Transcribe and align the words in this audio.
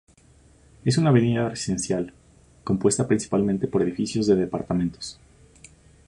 Es 0.83 0.97
una 0.97 1.11
avenida 1.11 1.49
residencial, 1.49 2.11
compuesta 2.63 3.07
principalmente 3.07 3.67
por 3.67 3.83
edificios 3.83 4.25
de 4.25 4.33
departamentos. 4.35 5.19